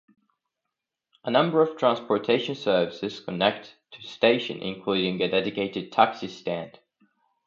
A 1.23 1.29
number 1.29 1.61
of 1.61 1.77
transportation 1.77 2.55
services 2.55 3.19
connect 3.19 3.75
to 3.91 4.01
the 4.01 4.07
station, 4.07 4.57
including 4.57 5.21
a 5.21 5.29
dedicated 5.29 5.91
taxi 5.91 6.27
stand. 6.27 6.79